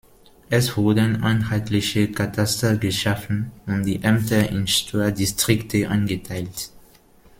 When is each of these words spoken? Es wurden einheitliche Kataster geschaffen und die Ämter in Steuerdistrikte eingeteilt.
Es 0.49 0.77
wurden 0.77 1.21
einheitliche 1.21 2.11
Kataster 2.11 2.75
geschaffen 2.75 3.51
und 3.67 3.83
die 3.83 4.01
Ämter 4.01 4.49
in 4.49 4.65
Steuerdistrikte 4.65 5.87
eingeteilt. 5.91 6.71